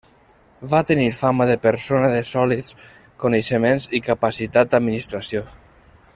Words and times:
Va 0.69 0.79
tenir 0.91 1.09
fama 1.17 1.45
de 1.49 1.57
persona 1.65 2.09
de 2.13 2.23
sòlids 2.31 2.71
coneixements 3.25 3.87
i 3.99 4.03
capacitat 4.09 4.73
d'administració. 4.73 5.47